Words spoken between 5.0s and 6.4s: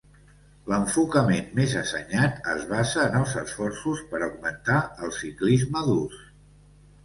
el ciclisme d'ús.